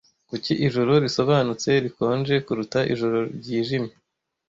Kuki 0.29 0.53
ijoro 0.67 0.91
risobanutse 1.03 1.69
rikonje 1.83 2.35
kuruta 2.45 2.79
ijoro 2.93 3.17
ryijimye 3.37 3.93